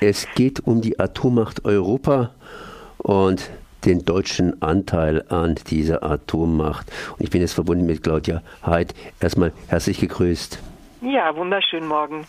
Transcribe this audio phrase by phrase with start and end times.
[0.00, 2.30] Es geht um die Atommacht Europa
[2.98, 3.50] und
[3.84, 6.92] den deutschen Anteil an dieser Atommacht.
[7.16, 8.94] Und ich bin jetzt verbunden mit Claudia Heid.
[9.18, 10.60] Erstmal herzlich gegrüßt.
[11.02, 12.26] Ja, wunderschönen Morgen.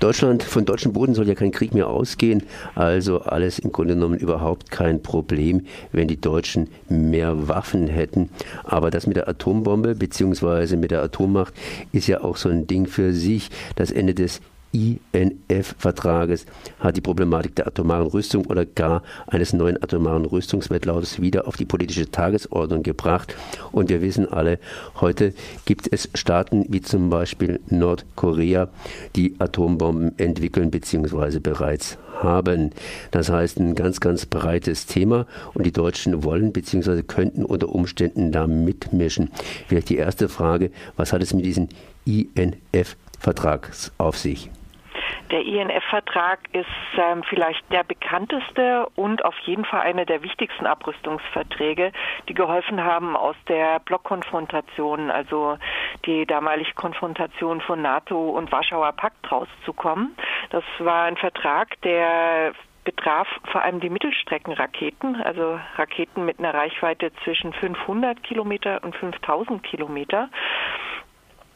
[0.00, 2.44] Deutschland, von deutschem Boden soll ja kein Krieg mehr ausgehen,
[2.76, 8.30] also alles im Grunde genommen überhaupt kein Problem, wenn die Deutschen mehr Waffen hätten.
[8.62, 10.76] Aber das mit der Atombombe bzw.
[10.76, 11.52] mit der Atommacht
[11.92, 13.50] ist ja auch so ein Ding für sich.
[13.74, 14.40] Das Ende des
[14.72, 16.46] INF-Vertrages
[16.78, 21.64] hat die Problematik der atomaren Rüstung oder gar eines neuen atomaren Rüstungswettlaufs wieder auf die
[21.64, 23.34] politische Tagesordnung gebracht.
[23.72, 24.58] Und wir wissen alle,
[25.00, 25.32] heute
[25.64, 28.68] gibt es Staaten wie zum Beispiel Nordkorea,
[29.16, 31.38] die Atombomben entwickeln bzw.
[31.38, 32.70] bereits haben.
[33.10, 37.02] Das heißt, ein ganz, ganz breites Thema und die Deutschen wollen bzw.
[37.02, 39.30] könnten unter Umständen da mitmischen.
[39.66, 41.68] Vielleicht die erste Frage, was hat es mit diesem
[42.04, 44.50] INF-Vertrag auf sich?
[45.30, 51.92] Der INF-Vertrag ist ähm, vielleicht der bekannteste und auf jeden Fall einer der wichtigsten Abrüstungsverträge,
[52.28, 55.58] die geholfen haben, aus der Blockkonfrontation, also
[56.06, 60.16] die damalige Konfrontation von NATO und Warschauer Pakt rauszukommen.
[60.50, 62.52] Das war ein Vertrag, der
[62.88, 69.62] betraf vor allem die Mittelstreckenraketen, also Raketen mit einer Reichweite zwischen 500 Kilometer und 5000
[69.62, 70.30] Kilometer.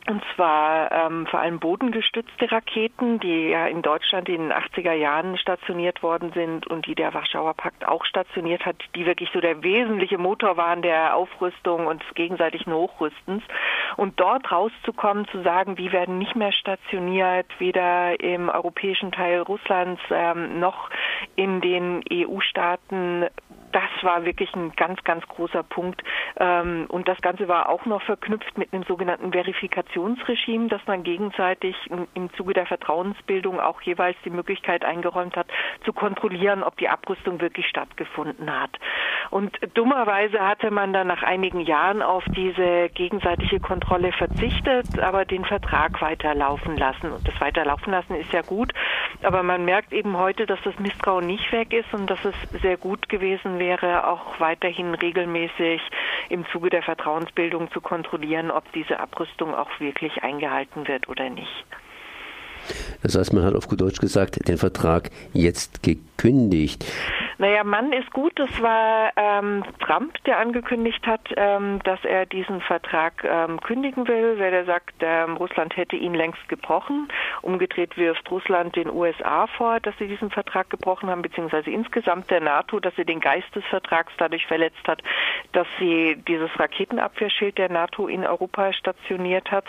[0.08, 5.38] Und zwar ähm, vor allem bodengestützte Raketen, die ja in Deutschland in den 80er Jahren
[5.38, 9.62] stationiert worden sind und die der Warschauer Pakt auch stationiert hat, die wirklich so der
[9.62, 13.44] wesentliche Motor waren der Aufrüstung und des gegenseitigen Hochrüstens.
[13.96, 20.02] Und dort rauszukommen, zu sagen, die werden nicht mehr stationiert, weder im europäischen Teil Russlands
[20.10, 20.90] ähm, noch
[21.36, 23.28] in den EU-Staaten
[24.04, 26.02] war wirklich ein ganz, ganz großer Punkt.
[26.38, 31.76] Ähm, und das Ganze war auch noch verknüpft mit einem sogenannten Verifikationsregime, das man gegenseitig
[32.14, 35.46] im Zuge der Vertrauensbildung auch jeweils die Möglichkeit eingeräumt hat,
[35.84, 38.70] zu kontrollieren, ob die Abrüstung wirklich stattgefunden hat.
[39.30, 45.44] Und dummerweise hatte man dann nach einigen Jahren auf diese gegenseitige Kontrolle verzichtet, aber den
[45.44, 47.12] Vertrag weiterlaufen lassen.
[47.12, 48.72] Und das Weiterlaufen lassen ist ja gut,
[49.22, 52.76] aber man merkt eben heute, dass das Misstrauen nicht weg ist und dass es sehr
[52.76, 55.80] gut gewesen wäre, auch weiterhin regelmäßig
[56.28, 61.64] im Zuge der Vertrauensbildung zu kontrollieren, ob diese Abrüstung auch wirklich eingehalten wird oder nicht.
[63.02, 66.84] Das heißt, man hat auf gut Deutsch gesagt, den Vertrag jetzt gekündigt.
[67.38, 68.32] Naja, Mann ist gut.
[68.36, 74.38] Das war ähm, Trump, der angekündigt hat, ähm, dass er diesen Vertrag ähm, kündigen will,
[74.38, 77.08] weil er sagt, ähm, Russland hätte ihn längst gebrochen.
[77.42, 82.40] Umgedreht wirft Russland den USA vor, dass sie diesen Vertrag gebrochen haben, beziehungsweise insgesamt der
[82.40, 85.02] NATO, dass sie den Geist des Vertrags dadurch verletzt hat,
[85.52, 89.64] dass sie dieses Raketenabwehrschild der NATO in Europa stationiert hat.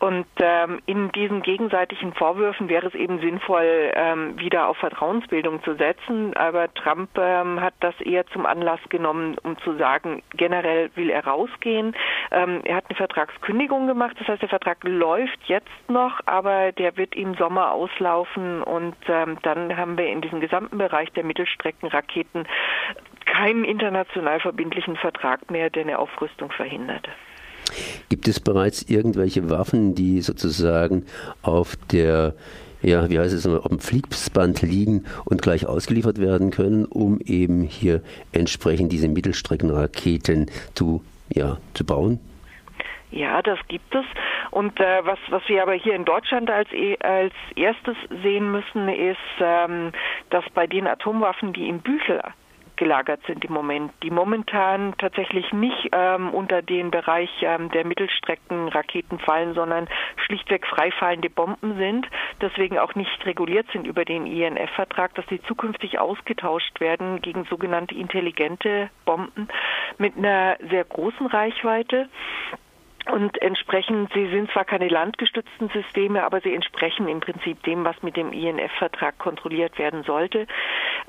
[0.00, 5.74] Und ähm, in diesen gegenseitigen Vorwürfen wäre es eben sinnvoll, ähm, wieder auf Vertrauensbildung zu
[5.74, 6.34] setzen.
[6.38, 11.26] Aber Trump ähm, hat das eher zum Anlass genommen, um zu sagen, generell will er
[11.26, 11.94] rausgehen.
[12.30, 14.16] Ähm, er hat eine Vertragskündigung gemacht.
[14.18, 18.62] Das heißt, der Vertrag läuft jetzt noch, aber der wird im Sommer auslaufen.
[18.62, 22.48] Und ähm, dann haben wir in diesem gesamten Bereich der Mittelstreckenraketen
[23.26, 27.06] keinen international verbindlichen Vertrag mehr, der eine Aufrüstung verhindert.
[28.08, 31.04] Gibt es bereits irgendwelche Waffen, die sozusagen
[31.42, 32.34] auf der
[32.82, 37.62] ja, wie heißt es, auf dem Fließband liegen und gleich ausgeliefert werden können, um eben
[37.62, 42.20] hier entsprechend diese Mittelstreckenraketen zu, ja, zu bauen?
[43.10, 44.04] Ja, das gibt es.
[44.50, 48.88] Und äh, was, was wir aber hier in Deutschland als, e, als erstes sehen müssen,
[48.88, 49.92] ist, ähm,
[50.30, 52.20] dass bei den Atomwaffen, die in Büchel
[52.80, 59.18] gelagert sind im Moment, die momentan tatsächlich nicht ähm, unter den Bereich ähm, der Mittelstreckenraketen
[59.18, 59.86] fallen, sondern
[60.16, 62.08] schlichtweg freifallende Bomben sind,
[62.40, 67.94] deswegen auch nicht reguliert sind über den INF-Vertrag, dass sie zukünftig ausgetauscht werden gegen sogenannte
[67.94, 69.48] intelligente Bomben
[69.98, 72.08] mit einer sehr großen Reichweite.
[73.06, 78.02] Und entsprechend, sie sind zwar keine landgestützten Systeme, aber sie entsprechen im Prinzip dem, was
[78.02, 80.46] mit dem INF-Vertrag kontrolliert werden sollte.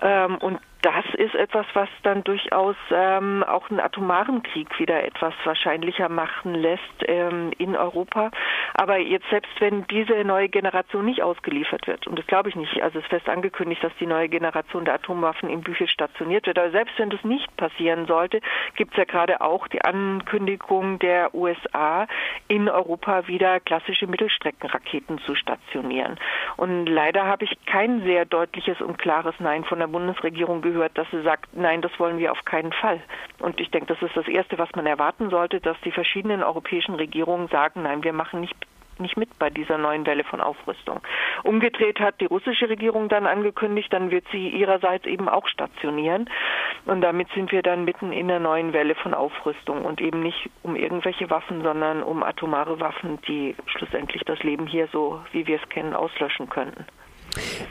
[0.01, 5.33] Ähm, und das ist etwas, was dann durchaus ähm, auch einen atomaren Krieg wieder etwas
[5.43, 8.31] wahrscheinlicher machen lässt ähm, in Europa.
[8.73, 12.81] Aber jetzt selbst wenn diese neue Generation nicht ausgeliefert wird, und das glaube ich nicht,
[12.81, 16.57] also es ist fest angekündigt, dass die neue Generation der Atomwaffen in Büchel stationiert wird,
[16.57, 18.41] aber selbst wenn das nicht passieren sollte,
[18.75, 22.07] gibt es ja gerade auch die Ankündigung der USA,
[22.47, 26.17] in Europa wieder klassische Mittelstreckenraketen zu stationieren.
[26.61, 31.09] Und leider habe ich kein sehr deutliches und klares Nein von der Bundesregierung gehört dass
[31.09, 33.01] sie sagt, nein, das wollen wir auf keinen Fall.
[33.39, 36.93] Und ich denke, das ist das Erste, was man erwarten sollte, dass die verschiedenen europäischen
[36.93, 38.55] Regierungen sagen, nein, wir machen nicht
[39.01, 41.01] nicht mit bei dieser neuen Welle von Aufrüstung.
[41.43, 46.29] Umgedreht hat die russische Regierung dann angekündigt, dann wird sie ihrerseits eben auch stationieren.
[46.85, 50.49] Und damit sind wir dann mitten in der neuen Welle von Aufrüstung und eben nicht
[50.63, 55.59] um irgendwelche Waffen, sondern um atomare Waffen, die schlussendlich das Leben hier so, wie wir
[55.61, 56.85] es kennen, auslöschen könnten.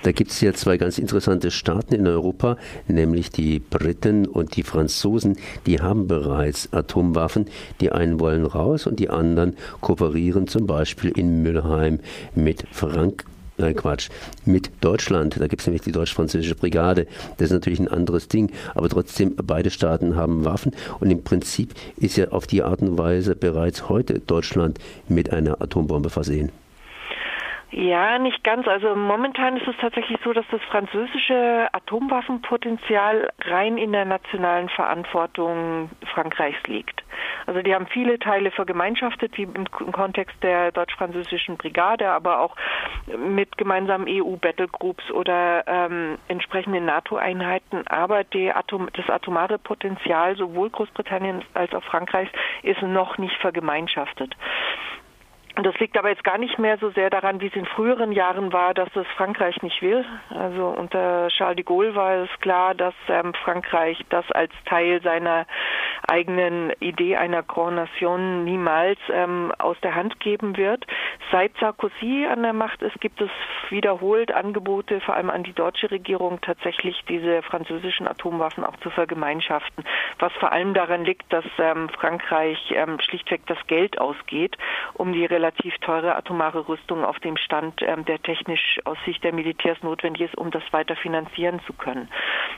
[0.03, 2.57] Da gibt es ja zwei ganz interessante Staaten in Europa,
[2.89, 5.37] nämlich die Briten und die Franzosen.
[5.67, 7.47] Die haben bereits Atomwaffen.
[7.81, 12.01] Die einen wollen raus und die anderen kooperieren zum Beispiel in Mülheim
[12.35, 13.27] mit Frankreich.
[13.61, 14.09] Nein, Quatsch.
[14.47, 15.39] Mit Deutschland.
[15.39, 17.07] Da gibt es nämlich die deutsch-französische Brigade.
[17.37, 18.51] Das ist natürlich ein anderes Ding.
[18.75, 20.73] Aber trotzdem, beide Staaten haben Waffen.
[20.99, 24.79] Und im Prinzip ist ja auf die Art und Weise bereits heute Deutschland
[25.09, 26.51] mit einer Atombombe versehen.
[27.73, 28.67] Ja, nicht ganz.
[28.67, 35.89] Also momentan ist es tatsächlich so, dass das französische Atomwaffenpotenzial rein in der nationalen Verantwortung
[36.13, 37.05] Frankreichs liegt.
[37.47, 42.57] Also die haben viele Teile vergemeinschaftet, wie im Kontext der deutsch-französischen Brigade, aber auch
[43.17, 47.87] mit gemeinsamen EU-Battlegroups oder ähm, entsprechenden NATO-Einheiten.
[47.87, 48.25] Aber
[48.55, 52.33] Atom das atomare Potenzial sowohl Großbritanniens als auch Frankreichs
[52.65, 54.35] ist noch nicht vergemeinschaftet.
[55.57, 58.13] Und das liegt aber jetzt gar nicht mehr so sehr daran, wie es in früheren
[58.13, 60.05] Jahren war, dass es Frankreich nicht will.
[60.31, 65.47] Also unter Charles de Gaulle war es klar, dass ähm, Frankreich das als Teil seiner
[66.09, 70.87] eigenen Idee einer Grand Nation niemals ähm, aus der Hand geben wird.
[71.31, 73.31] Seit Sarkozy an der Macht ist, gibt es
[73.69, 79.85] wiederholt Angebote, vor allem an die deutsche Regierung, tatsächlich diese französischen Atomwaffen auch zu vergemeinschaften.
[80.19, 84.57] Was vor allem daran liegt, dass ähm, Frankreich ähm, schlichtweg das Geld ausgeht,
[84.95, 89.33] um die relativ teure atomare Rüstung auf dem Stand, ähm, der technisch aus Sicht der
[89.33, 92.09] Militärs notwendig ist, um das weiter finanzieren zu können.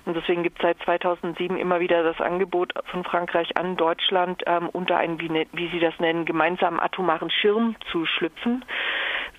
[0.06, 4.68] Und deswegen gibt es seit 2007 immer wieder das Angebot von Frankreich an Deutschland, ähm,
[4.70, 8.64] unter einen, wie, ne, wie Sie das nennen, gemeinsamen atomaren Schirm zu schlüpfen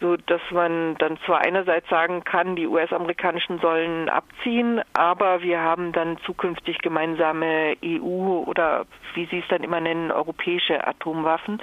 [0.04, 5.94] so dass man dann zwar einerseits sagen kann, die US-amerikanischen sollen abziehen, aber wir haben
[5.94, 11.62] dann zukünftig gemeinsame EU oder wie Sie es dann immer nennen, europäische Atomwaffen.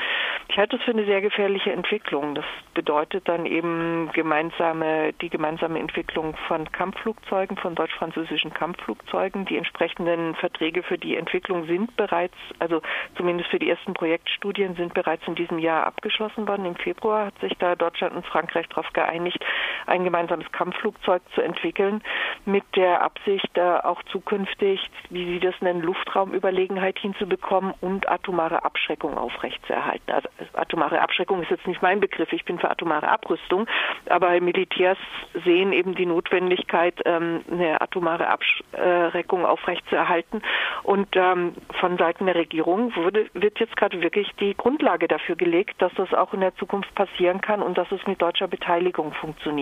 [0.50, 2.34] Ich halte das für eine sehr gefährliche Entwicklung.
[2.34, 2.44] Das
[2.74, 9.44] bedeutet dann eben gemeinsame, die gemeinsame Entwicklung von Kampfflugzeugen, von deutsch-französischen Kampfflugzeugen.
[9.44, 12.82] Die entsprechenden Verträge für die Entwicklung sind bereits, also
[13.16, 16.66] zumindest für die ersten Projektstudien sind bereits in diesem Jahr abgeschlossen worden.
[16.66, 19.38] Im Februar hat sich da Deutschland und Frankreich darauf geeinigt,
[19.86, 22.02] ein gemeinsames Kampfflugzeug zu entwickeln,
[22.44, 30.10] mit der Absicht, auch zukünftig, wie Sie das nennen, Luftraumüberlegenheit hinzubekommen und atomare Abschreckung aufrechtzuerhalten.
[30.12, 33.66] Also atomare Abschreckung ist jetzt nicht mein Begriff, ich bin für atomare Abrüstung,
[34.08, 34.98] aber Militärs
[35.44, 40.42] sehen eben die Notwendigkeit, ähm, eine atomare Abschreckung aufrechtzuerhalten.
[40.82, 45.80] Und ähm, von Seiten der Regierung wurde, wird jetzt gerade wirklich die Grundlage dafür gelegt,
[45.82, 49.12] dass das auch in der Zukunft passieren kann und dass es mit deutscher Beteiligung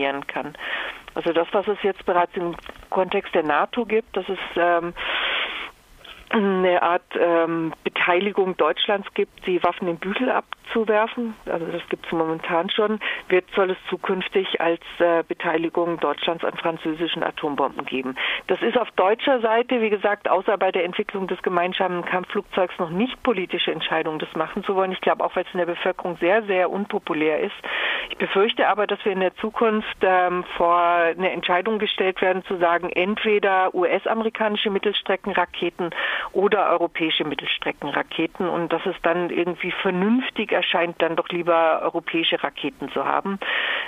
[0.08, 0.54] funktionieren kann.
[1.14, 2.54] Also das, was es jetzt bereits im
[2.90, 4.94] Kontext der NATO gibt, das ist ähm,
[6.30, 11.34] eine Art ähm, Beteiligung Deutschlands gibt, die Waffen in Bügel abzuwerfen.
[11.46, 13.00] Also das gibt es momentan schon.
[13.28, 18.16] Wird soll es zukünftig als äh, Beteiligung Deutschlands an französischen Atombomben geben.
[18.46, 22.90] Das ist auf deutscher Seite, wie gesagt, außer bei der Entwicklung des gemeinsamen Kampfflugzeugs noch
[22.90, 24.92] nicht politische Entscheidung, das machen zu wollen.
[24.92, 27.56] Ich glaube auch, weil es in der Bevölkerung sehr, sehr unpopulär ist.
[28.10, 32.56] Ich befürchte aber, dass wir in der Zukunft ähm, vor eine Entscheidung gestellt werden, zu
[32.58, 35.90] sagen, entweder US-amerikanische Mittelstreckenraketen
[36.32, 42.90] oder europäische Mittelstreckenraketen und dass es dann irgendwie vernünftig erscheint, dann doch lieber europäische Raketen
[42.90, 43.38] zu haben.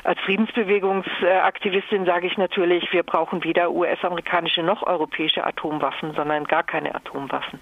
[0.04, 6.94] Als Friedensbewegungsaktivistin sage ich natürlich, wir brauchen weder US-amerikanische noch europäische Atomwaffen, sondern gar keine
[6.94, 7.60] Atomwaffen.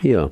[0.00, 0.30] Ja,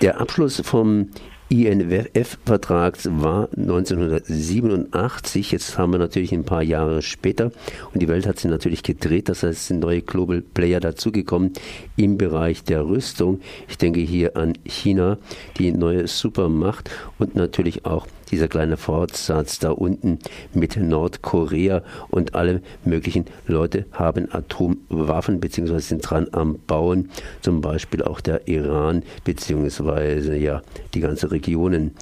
[0.00, 1.10] der Abschluss vom
[1.52, 5.52] INF-Vertrags war 1987.
[5.52, 7.52] Jetzt haben wir natürlich ein paar Jahre später
[7.92, 9.28] und die Welt hat sich natürlich gedreht.
[9.28, 11.52] Das heißt, es sind neue Global Player dazugekommen
[11.96, 13.40] im Bereich der Rüstung.
[13.68, 15.18] Ich denke hier an China,
[15.58, 20.18] die neue Supermacht und natürlich auch dieser kleine Fortsatz da unten
[20.54, 25.78] mit Nordkorea und alle möglichen Leute haben Atomwaffen bzw.
[25.78, 27.10] sind dran am Bauen,
[27.42, 30.36] zum Beispiel auch der Iran bzw.
[30.36, 30.62] ja
[30.94, 31.92] die ganze Regionen.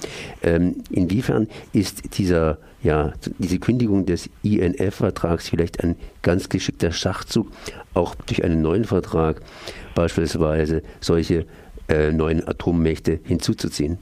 [0.41, 7.51] Ähm, inwiefern ist dieser ja, diese Kündigung des INF-Vertrags vielleicht ein ganz geschickter Schachzug,
[7.93, 9.41] auch durch einen neuen Vertrag
[9.93, 11.45] beispielsweise solche
[11.87, 13.99] äh, neuen Atommächte hinzuzuziehen?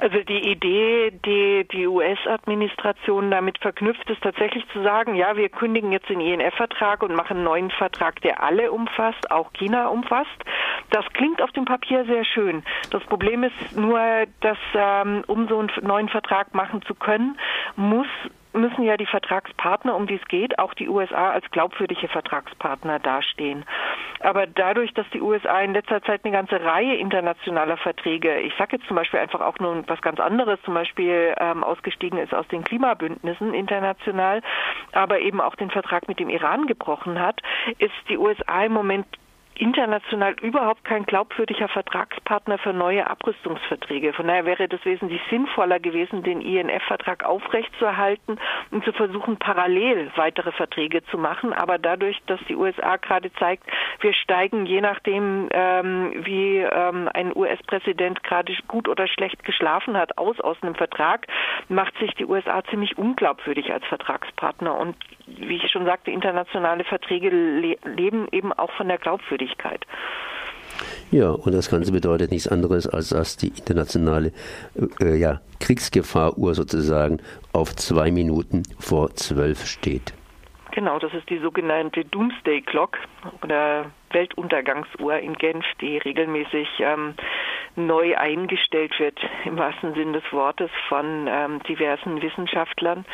[0.00, 5.90] Also die Idee, die die US-Administration damit verknüpft, ist tatsächlich zu sagen, ja, wir kündigen
[5.90, 10.28] jetzt den INF-Vertrag und machen einen neuen Vertrag, der alle umfasst, auch China umfasst.
[10.90, 12.62] Das klingt auf dem Papier sehr schön.
[12.90, 14.00] Das Problem ist nur,
[14.40, 17.36] dass ähm, um so einen neuen Vertrag machen zu können,
[17.74, 18.06] muss
[18.52, 23.64] müssen ja die Vertragspartner, um die es geht, auch die USA als glaubwürdige Vertragspartner dastehen.
[24.20, 28.76] Aber dadurch, dass die USA in letzter Zeit eine ganze Reihe internationaler Verträge, ich sage
[28.76, 32.48] jetzt zum Beispiel einfach auch nur was ganz anderes, zum Beispiel ähm, ausgestiegen ist aus
[32.48, 34.42] den Klimabündnissen international,
[34.92, 37.40] aber eben auch den Vertrag mit dem Iran gebrochen hat,
[37.78, 39.06] ist die USA im Moment
[39.58, 44.12] international überhaupt kein glaubwürdiger Vertragspartner für neue Abrüstungsverträge.
[44.12, 48.38] Von daher wäre das wesentlich sinnvoller gewesen, den INF-Vertrag aufrechtzuerhalten
[48.70, 51.52] und zu versuchen, parallel weitere Verträge zu machen.
[51.52, 53.64] Aber dadurch, dass die USA gerade zeigt,
[54.00, 60.18] wir steigen je nachdem, ähm, wie ähm, ein US-Präsident gerade gut oder schlecht geschlafen hat,
[60.18, 61.26] aus aus einem Vertrag,
[61.68, 64.78] macht sich die USA ziemlich unglaubwürdig als Vertragspartner.
[64.78, 64.96] Und
[65.26, 69.47] wie ich schon sagte, internationale Verträge le leben eben auch von der Glaubwürdigkeit.
[71.10, 74.32] Ja, und das Ganze bedeutet nichts anderes, als dass die internationale
[75.00, 77.20] äh, ja, Kriegsgefahruhr sozusagen
[77.52, 80.12] auf zwei Minuten vor zwölf steht.
[80.72, 82.98] Genau, das ist die sogenannte Doomsday Clock
[83.42, 87.14] oder Weltuntergangsuhr in Genf, die regelmäßig ähm,
[87.76, 93.04] neu eingestellt wird, im wahrsten Sinn des Wortes, von ähm, diversen Wissenschaftlern,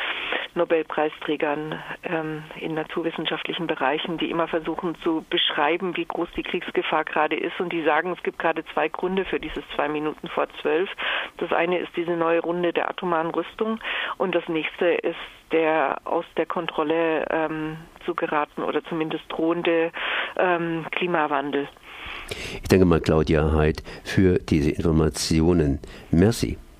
[0.55, 7.35] Nobelpreisträgern ähm, in naturwissenschaftlichen Bereichen, die immer versuchen zu beschreiben, wie groß die Kriegsgefahr gerade
[7.35, 7.59] ist.
[7.59, 10.89] Und die sagen, es gibt gerade zwei Gründe für dieses zwei Minuten vor zwölf.
[11.37, 13.79] Das eine ist diese neue Runde der atomaren Rüstung
[14.17, 15.15] und das nächste ist
[15.51, 19.91] der aus der Kontrolle ähm, zu geraten oder zumindest drohende
[20.37, 21.67] ähm, Klimawandel.
[22.61, 25.79] Ich danke mal Claudia Heid für diese Informationen.
[26.11, 26.57] Merci.